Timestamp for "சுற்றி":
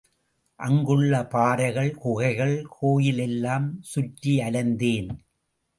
3.83-4.39